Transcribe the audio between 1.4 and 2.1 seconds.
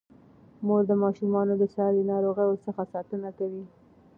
د ساري